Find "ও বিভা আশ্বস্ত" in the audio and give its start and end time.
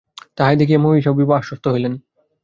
1.09-1.65